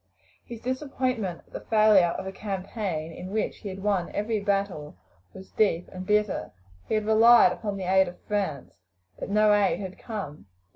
[0.43, 4.97] His disappointment at the failure of a campaign in which he had won every battle
[5.31, 6.51] was deep and bitter.
[6.87, 8.79] He had relied upon the aid of France,
[9.19, 10.47] but no aid had come.